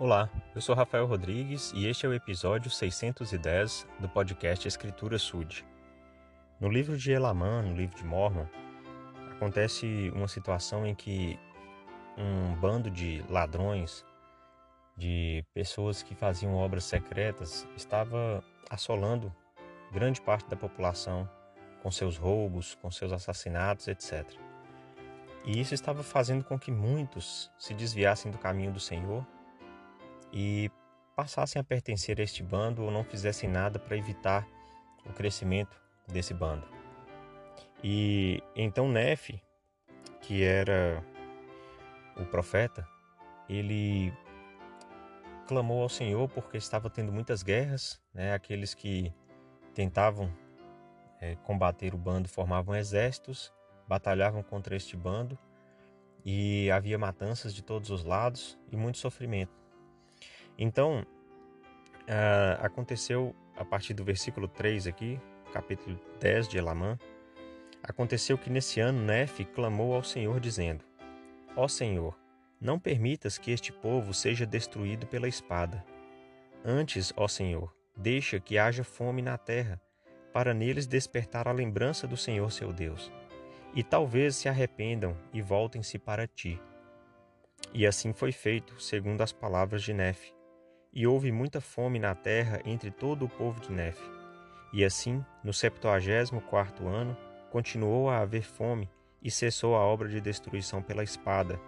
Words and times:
Olá, 0.00 0.30
eu 0.54 0.62
sou 0.62 0.74
Rafael 0.74 1.04
Rodrigues 1.04 1.74
e 1.74 1.86
este 1.86 2.06
é 2.06 2.08
o 2.08 2.14
episódio 2.14 2.70
610 2.70 3.86
do 3.98 4.08
podcast 4.08 4.66
Escritura 4.66 5.18
Sud. 5.18 5.62
No 6.58 6.70
livro 6.70 6.96
de 6.96 7.12
Elamã, 7.12 7.60
no 7.60 7.76
livro 7.76 7.94
de 7.98 8.02
Mormon, 8.02 8.46
acontece 9.36 10.10
uma 10.14 10.26
situação 10.26 10.86
em 10.86 10.94
que 10.94 11.38
um 12.16 12.54
bando 12.54 12.90
de 12.90 13.22
ladrões, 13.28 14.02
de 14.96 15.44
pessoas 15.52 16.02
que 16.02 16.14
faziam 16.14 16.54
obras 16.54 16.84
secretas, 16.84 17.68
estava 17.76 18.42
assolando 18.70 19.30
grande 19.92 20.18
parte 20.22 20.48
da 20.48 20.56
população 20.56 21.28
com 21.82 21.90
seus 21.90 22.16
roubos, 22.16 22.74
com 22.80 22.90
seus 22.90 23.12
assassinatos, 23.12 23.86
etc. 23.86 24.24
E 25.44 25.60
isso 25.60 25.74
estava 25.74 26.02
fazendo 26.02 26.42
com 26.42 26.58
que 26.58 26.70
muitos 26.70 27.50
se 27.58 27.74
desviassem 27.74 28.32
do 28.32 28.38
caminho 28.38 28.72
do 28.72 28.80
Senhor 28.80 29.26
e 30.32 30.70
passassem 31.16 31.60
a 31.60 31.64
pertencer 31.64 32.20
a 32.20 32.22
este 32.22 32.42
bando 32.42 32.82
ou 32.82 32.90
não 32.90 33.04
fizessem 33.04 33.48
nada 33.48 33.78
para 33.78 33.96
evitar 33.96 34.46
o 35.04 35.12
crescimento 35.12 35.80
desse 36.06 36.32
bando. 36.32 36.66
E 37.82 38.42
então 38.54 38.88
Nefe, 38.88 39.42
que 40.20 40.42
era 40.42 41.04
o 42.16 42.24
profeta, 42.26 42.86
ele 43.48 44.12
clamou 45.46 45.82
ao 45.82 45.88
Senhor 45.88 46.28
porque 46.28 46.56
estava 46.56 46.88
tendo 46.88 47.10
muitas 47.10 47.42
guerras, 47.42 48.00
né? 48.14 48.34
aqueles 48.34 48.74
que 48.74 49.12
tentavam 49.74 50.32
é, 51.20 51.34
combater 51.36 51.94
o 51.94 51.98
bando 51.98 52.28
formavam 52.28 52.74
exércitos, 52.74 53.52
batalhavam 53.88 54.42
contra 54.42 54.76
este 54.76 54.96
bando 54.96 55.38
e 56.24 56.70
havia 56.70 56.98
matanças 56.98 57.54
de 57.54 57.62
todos 57.62 57.90
os 57.90 58.04
lados 58.04 58.58
e 58.70 58.76
muito 58.76 58.98
sofrimento. 58.98 59.52
Então, 60.58 61.06
uh, 62.10 62.64
aconteceu 62.64 63.34
a 63.56 63.64
partir 63.64 63.94
do 63.94 64.02
versículo 64.02 64.48
3 64.48 64.86
aqui, 64.86 65.20
capítulo 65.52 66.00
10 66.18 66.48
de 66.48 66.58
Elamã, 66.58 66.98
aconteceu 67.82 68.38
que 68.38 68.50
nesse 68.50 68.80
ano 68.80 69.02
Nefe 69.02 69.44
clamou 69.44 69.94
ao 69.94 70.02
Senhor 70.02 70.40
dizendo: 70.40 70.84
Ó 71.54 71.68
Senhor, 71.68 72.18
não 72.60 72.78
permitas 72.78 73.36
que 73.38 73.50
este 73.50 73.72
povo 73.72 74.14
seja 74.14 74.46
destruído 74.46 75.06
pela 75.06 75.28
espada. 75.28 75.84
Antes, 76.64 77.12
ó 77.16 77.28
Senhor, 77.28 77.74
deixa 77.96 78.40
que 78.40 78.58
haja 78.58 78.84
fome 78.84 79.22
na 79.22 79.36
terra, 79.36 79.80
para 80.32 80.54
neles 80.54 80.86
despertar 80.86 81.48
a 81.48 81.52
lembrança 81.52 82.06
do 82.06 82.16
Senhor 82.16 82.50
seu 82.52 82.72
Deus, 82.72 83.10
e 83.74 83.82
talvez 83.82 84.36
se 84.36 84.48
arrependam 84.48 85.16
e 85.32 85.42
voltem-se 85.42 85.98
para 85.98 86.26
ti. 86.26 86.60
E 87.74 87.86
assim 87.86 88.12
foi 88.12 88.32
feito, 88.32 88.80
segundo 88.80 89.22
as 89.22 89.32
palavras 89.32 89.82
de 89.82 89.92
Nefe 89.92 90.39
e 90.92 91.06
houve 91.06 91.30
muita 91.30 91.60
fome 91.60 91.98
na 91.98 92.14
terra 92.14 92.60
entre 92.64 92.90
todo 92.90 93.24
o 93.24 93.28
povo 93.28 93.60
de 93.60 93.70
Nefe. 93.70 94.02
E 94.72 94.84
assim, 94.84 95.24
no 95.42 95.52
septuagésimo 95.52 96.40
quarto 96.40 96.86
ano, 96.86 97.16
continuou 97.50 98.08
a 98.08 98.18
haver 98.18 98.42
fome 98.42 98.88
e 99.22 99.30
cessou 99.30 99.76
a 99.76 99.80
obra 99.80 100.08
de 100.08 100.20
destruição 100.20 100.82
pela 100.82 101.02
espada. 101.02 101.60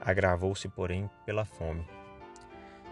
Agravou-se, 0.00 0.68
porém, 0.68 1.08
pela 1.24 1.44
fome. 1.44 1.86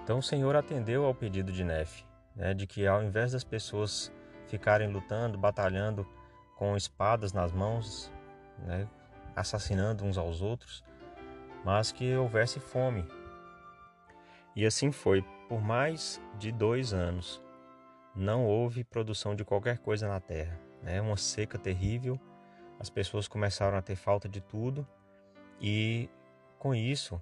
Então 0.02 0.18
o 0.18 0.22
Senhor 0.22 0.56
atendeu 0.56 1.04
ao 1.04 1.14
pedido 1.14 1.52
de 1.52 1.64
Nefe, 1.64 2.04
né, 2.34 2.54
de 2.54 2.66
que 2.66 2.86
ao 2.86 3.02
invés 3.02 3.32
das 3.32 3.44
pessoas 3.44 4.12
ficarem 4.48 4.90
lutando, 4.90 5.38
batalhando 5.38 6.06
com 6.56 6.76
espadas 6.76 7.32
nas 7.32 7.52
mãos, 7.52 8.12
né, 8.58 8.88
assassinando 9.36 10.04
uns 10.04 10.18
aos 10.18 10.42
outros, 10.42 10.84
mas 11.64 11.92
que 11.92 12.16
houvesse 12.16 12.58
fome. 12.58 13.06
E 14.56 14.66
assim 14.66 14.90
foi 14.90 15.24
por 15.50 15.60
mais 15.60 16.22
de 16.38 16.52
dois 16.52 16.94
anos. 16.94 17.42
Não 18.14 18.46
houve 18.46 18.84
produção 18.84 19.34
de 19.34 19.44
qualquer 19.44 19.78
coisa 19.78 20.06
na 20.06 20.20
terra. 20.20 20.56
Né? 20.80 21.00
Uma 21.00 21.16
seca 21.16 21.58
terrível, 21.58 22.20
as 22.78 22.88
pessoas 22.88 23.26
começaram 23.26 23.76
a 23.76 23.82
ter 23.82 23.96
falta 23.96 24.28
de 24.28 24.40
tudo 24.40 24.86
e, 25.60 26.08
com 26.56 26.72
isso, 26.72 27.20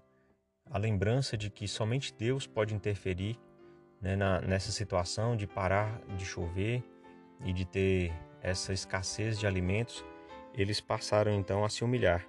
a 0.70 0.76
lembrança 0.76 1.38
de 1.38 1.48
que 1.48 1.66
somente 1.66 2.12
Deus 2.12 2.47
pode 2.47 2.75
interferir 2.75 3.41
né, 3.98 4.14
na, 4.14 4.42
nessa 4.42 4.70
situação 4.72 5.34
de 5.34 5.47
parar 5.47 5.98
de 6.14 6.26
chover 6.26 6.84
e 7.47 7.53
de 7.54 7.64
ter 7.64 8.12
essa 8.42 8.74
escassez 8.74 9.38
de 9.38 9.47
alimentos, 9.47 10.04
eles 10.53 10.82
passaram 10.82 11.32
então 11.32 11.64
a 11.64 11.70
se 11.70 11.82
humilhar. 11.82 12.26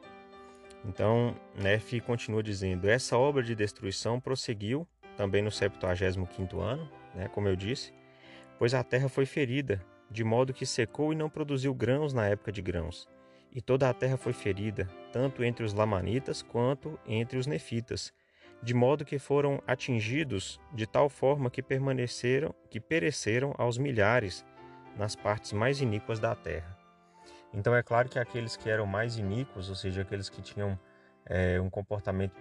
Então, 0.86 1.36
Nefe 1.56 2.00
continua 2.00 2.42
dizendo: 2.42 2.90
essa 2.90 3.18
obra 3.18 3.44
de 3.44 3.54
destruição 3.54 4.18
prosseguiu 4.18 4.88
também 5.20 5.42
no 5.42 5.50
75º 5.50 6.62
ano, 6.62 6.90
né, 7.14 7.28
como 7.28 7.50
eu 7.50 7.54
disse, 7.54 7.94
pois 8.58 8.74
a 8.74 8.82
terra 8.86 9.10
foi 9.10 9.26
ferida, 9.26 9.86
de 10.10 10.24
modo 10.24 10.54
que 10.54 10.66
secou 10.66 11.12
e 11.12 11.16
não 11.16 11.30
produziu 11.30 11.74
grãos 11.74 12.14
na 12.14 12.26
época 12.26 12.54
de 12.54 12.62
grãos. 12.62 13.06
E 13.52 13.62
toda 13.62 13.90
a 13.90 13.94
terra 13.94 14.16
foi 14.16 14.32
ferida, 14.32 14.90
tanto 15.12 15.44
entre 15.44 15.66
os 15.66 15.74
lamanitas 15.74 16.42
quanto 16.42 16.98
entre 17.06 17.38
os 17.38 17.46
nefitas, 17.48 18.14
de 18.64 18.74
modo 18.74 19.04
que 19.04 19.20
foram 19.20 19.62
atingidos 19.68 20.58
de 20.74 20.88
tal 20.88 21.10
forma 21.10 21.52
que 21.52 21.62
permaneceram, 21.62 22.56
que 22.70 22.80
pereceram 22.80 23.54
aos 23.58 23.78
milhares 23.78 24.46
nas 24.96 25.18
partes 25.18 25.52
mais 25.52 25.82
iníquas 25.82 26.18
da 26.18 26.34
terra. 26.34 26.78
Então 27.54 27.76
é 27.76 27.84
claro 27.84 28.08
que 28.08 28.20
aqueles 28.20 28.56
que 28.56 28.70
eram 28.70 28.86
mais 28.86 29.18
iníquos, 29.18 29.68
ou 29.68 29.76
seja, 29.76 30.02
aqueles 30.02 30.30
que 30.30 30.42
tinham 30.42 30.80
é, 31.26 31.60
um 31.60 31.70
comportamento 31.70 32.40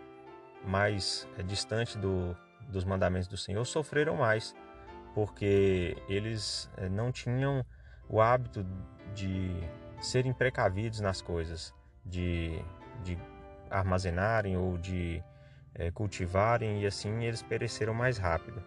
mais 0.65 1.27
é, 1.37 1.43
distante 1.43 1.99
do, 1.99 2.37
dos 2.69 2.85
mandamentos 2.85 3.29
do 3.29 3.37
Senhor 3.37 3.65
sofreram 3.65 4.17
mais, 4.17 4.55
porque 5.15 5.97
eles 6.09 6.71
eh, 6.77 6.89
não 6.89 7.11
tinham 7.11 7.65
o 8.09 8.21
hábito 8.21 8.65
de 9.15 9.51
serem 10.01 10.33
precavidos 10.33 11.01
nas 11.01 11.21
coisas, 11.21 11.75
de, 12.05 12.63
de 13.03 13.19
armazenarem 13.71 14.57
ou 14.57 14.79
de 14.79 15.23
é, 15.75 15.91
cultivarem, 15.91 16.83
e 16.83 16.87
assim 16.87 17.25
eles 17.25 17.43
pereceram 17.43 17.93
mais 17.93 18.17
rápido. 18.17 18.63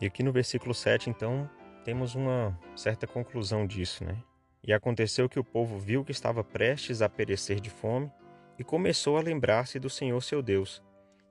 E 0.00 0.06
aqui 0.06 0.22
no 0.22 0.32
versículo 0.32 0.74
7, 0.74 1.10
então, 1.10 1.48
temos 1.84 2.14
uma 2.14 2.58
certa 2.74 3.06
conclusão 3.06 3.66
disso, 3.66 4.04
né? 4.04 4.16
E 4.62 4.72
aconteceu 4.72 5.28
que 5.28 5.38
o 5.38 5.44
povo 5.44 5.78
viu 5.78 6.04
que 6.04 6.12
estava 6.12 6.42
prestes 6.44 7.02
a 7.02 7.08
perecer 7.08 7.60
de 7.60 7.70
fome 7.70 8.10
e 8.58 8.64
começou 8.64 9.16
a 9.16 9.22
lembrar-se 9.22 9.78
do 9.78 9.88
Senhor 9.88 10.20
seu 10.22 10.42
Deus 10.42 10.82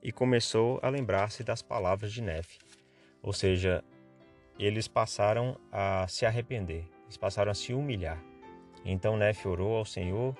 e 0.02 0.12
começou 0.12 0.78
a 0.82 0.88
lembrar-se 0.88 1.44
das 1.44 1.62
palavras 1.62 2.12
de 2.12 2.22
Nefe. 2.22 2.58
Ou 3.22 3.32
seja, 3.32 3.84
eles 4.58 4.88
passaram 4.88 5.58
a 5.70 6.06
se 6.08 6.24
arrepender, 6.24 6.84
eles 7.04 7.16
passaram 7.16 7.50
a 7.50 7.54
se 7.54 7.72
humilhar. 7.72 8.22
Então 8.84 9.16
Nefe 9.16 9.46
orou 9.46 9.76
ao 9.76 9.84
Senhor 9.84 10.36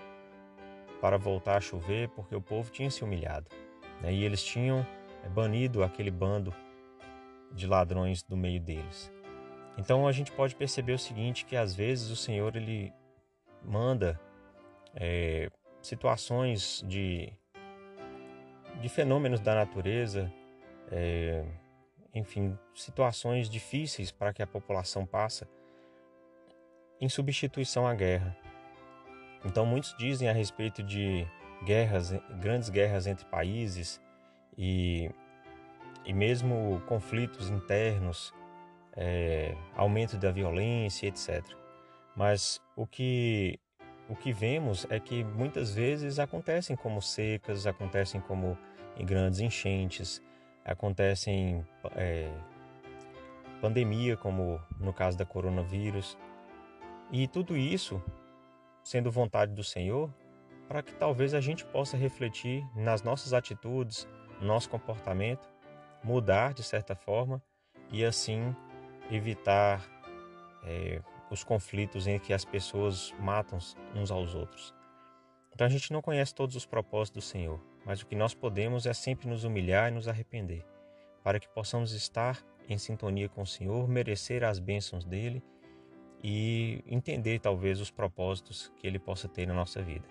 para 1.00 1.16
voltar 1.16 1.56
a 1.56 1.60
chover, 1.60 2.08
porque 2.10 2.34
o 2.34 2.40
povo 2.40 2.70
tinha 2.70 2.90
se 2.90 3.02
humilhado. 3.02 3.48
Né? 4.00 4.12
E 4.12 4.24
eles 4.24 4.42
tinham 4.42 4.86
é, 5.24 5.28
banido 5.28 5.82
aquele 5.82 6.10
bando 6.10 6.54
de 7.52 7.66
ladrões 7.66 8.22
do 8.22 8.36
meio 8.36 8.60
deles. 8.60 9.12
Então 9.76 10.06
a 10.06 10.12
gente 10.12 10.30
pode 10.32 10.54
perceber 10.54 10.92
o 10.92 10.98
seguinte, 10.98 11.44
que 11.44 11.56
às 11.56 11.74
vezes 11.74 12.10
o 12.10 12.16
Senhor 12.16 12.54
ele 12.54 12.92
manda 13.64 14.20
é, 14.94 15.50
situações 15.80 16.84
de 16.86 17.32
de 18.80 18.88
fenômenos 18.88 19.40
da 19.40 19.54
natureza, 19.54 20.32
é, 20.90 21.44
enfim, 22.14 22.58
situações 22.74 23.48
difíceis 23.48 24.10
para 24.10 24.32
que 24.32 24.42
a 24.42 24.46
população 24.46 25.06
passa 25.06 25.48
em 27.00 27.08
substituição 27.08 27.86
à 27.86 27.94
guerra. 27.94 28.36
Então 29.44 29.64
muitos 29.64 29.94
dizem 29.98 30.28
a 30.28 30.32
respeito 30.32 30.82
de 30.82 31.26
guerras, 31.64 32.12
grandes 32.40 32.68
guerras 32.68 33.06
entre 33.06 33.24
países 33.26 34.00
e, 34.56 35.10
e 36.04 36.12
mesmo 36.12 36.82
conflitos 36.86 37.48
internos, 37.48 38.34
é, 38.96 39.54
aumento 39.74 40.16
da 40.16 40.30
violência, 40.30 41.06
etc. 41.06 41.42
Mas 42.16 42.60
o 42.76 42.86
que 42.86 43.58
o 44.10 44.16
que 44.16 44.32
vemos 44.32 44.86
é 44.90 44.98
que 44.98 45.22
muitas 45.22 45.72
vezes 45.72 46.18
acontecem 46.18 46.74
como 46.74 47.00
secas, 47.00 47.64
acontecem 47.64 48.20
como 48.20 48.58
em 48.96 49.06
grandes 49.06 49.38
enchentes, 49.38 50.20
acontecem 50.64 51.64
é, 51.94 52.28
pandemia, 53.60 54.16
como 54.16 54.60
no 54.80 54.92
caso 54.92 55.16
da 55.16 55.24
coronavírus. 55.24 56.18
E 57.12 57.28
tudo 57.28 57.56
isso 57.56 58.02
sendo 58.82 59.12
vontade 59.12 59.52
do 59.54 59.62
Senhor, 59.62 60.12
para 60.66 60.82
que 60.82 60.92
talvez 60.94 61.32
a 61.32 61.40
gente 61.40 61.64
possa 61.64 61.96
refletir 61.96 62.66
nas 62.74 63.02
nossas 63.02 63.32
atitudes, 63.32 64.08
no 64.40 64.48
nosso 64.48 64.68
comportamento, 64.68 65.48
mudar 66.02 66.52
de 66.52 66.64
certa 66.64 66.96
forma 66.96 67.40
e 67.92 68.04
assim 68.04 68.54
evitar 69.10 69.84
é, 70.64 71.00
os 71.30 71.44
conflitos 71.44 72.06
em 72.06 72.18
que 72.18 72.32
as 72.32 72.44
pessoas 72.44 73.14
matam 73.18 73.58
uns 73.94 74.10
aos 74.10 74.34
outros. 74.34 74.74
Então 75.52 75.66
a 75.66 75.70
gente 75.70 75.92
não 75.92 76.02
conhece 76.02 76.34
todos 76.34 76.56
os 76.56 76.66
propósitos 76.66 77.24
do 77.24 77.26
Senhor, 77.26 77.60
mas 77.84 78.02
o 78.02 78.06
que 78.06 78.16
nós 78.16 78.34
podemos 78.34 78.86
é 78.86 78.92
sempre 78.92 79.28
nos 79.28 79.44
humilhar 79.44 79.90
e 79.90 79.94
nos 79.94 80.08
arrepender, 80.08 80.64
para 81.22 81.38
que 81.38 81.48
possamos 81.48 81.92
estar 81.92 82.44
em 82.68 82.78
sintonia 82.78 83.28
com 83.28 83.42
o 83.42 83.46
Senhor, 83.46 83.88
merecer 83.88 84.44
as 84.44 84.58
bênçãos 84.58 85.04
dele 85.04 85.42
e 86.22 86.84
entender 86.86 87.38
talvez 87.40 87.80
os 87.80 87.90
propósitos 87.90 88.72
que 88.76 88.86
ele 88.86 88.98
possa 88.98 89.28
ter 89.28 89.46
na 89.46 89.54
nossa 89.54 89.82
vida. 89.82 90.08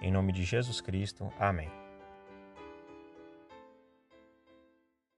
Em 0.00 0.10
nome 0.10 0.32
de 0.32 0.44
Jesus 0.44 0.80
Cristo, 0.80 1.32
amém. 1.38 1.83